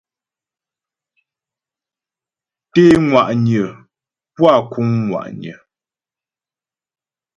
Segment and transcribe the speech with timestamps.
[2.73, 3.63] Té ŋwa'nyə
[4.33, 5.53] puá kǔŋ ŋwa'nyə.